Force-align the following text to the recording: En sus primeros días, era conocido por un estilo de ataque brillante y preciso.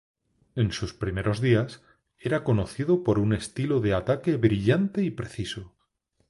En 0.55 0.71
sus 0.71 0.95
primeros 0.95 1.41
días, 1.41 1.83
era 2.17 2.43
conocido 2.43 3.03
por 3.03 3.19
un 3.19 3.33
estilo 3.33 3.81
de 3.81 3.93
ataque 3.93 4.35
brillante 4.35 5.03
y 5.03 5.11
preciso. 5.11 5.75